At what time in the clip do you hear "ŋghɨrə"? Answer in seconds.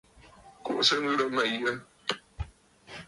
1.01-1.25